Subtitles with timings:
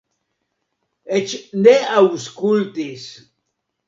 [1.19, 1.35] Eĉ
[1.67, 3.05] ne aŭskultis.